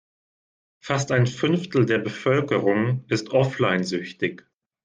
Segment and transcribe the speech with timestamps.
[0.79, 4.43] Fast ein Fünftel der Bevölkerung ist offline-süchtig.